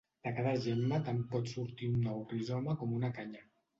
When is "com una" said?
2.81-3.17